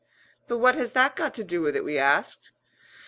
"But 0.47 0.57
what 0.57 0.73
has 0.73 0.93
that 0.93 1.15
got 1.15 1.35
to 1.35 1.43
do 1.43 1.61
with 1.61 1.75
it?" 1.75 1.83
we 1.83 1.99
asked. 1.99 2.49